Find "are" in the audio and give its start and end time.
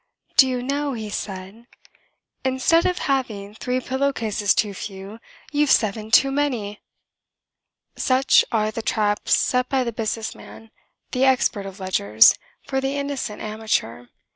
8.51-8.71